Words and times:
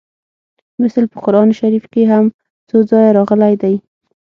مثل 0.83 1.03
په 1.11 1.17
قران 1.25 1.49
شریف 1.59 1.85
کې 1.93 2.03
هم 2.11 2.25
څو 2.69 2.77
ځایه 2.89 3.15
راغلی 3.17 3.53
دی 3.61 3.75